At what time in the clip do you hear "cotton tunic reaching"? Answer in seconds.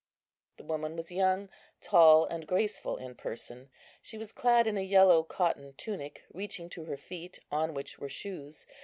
5.21-6.69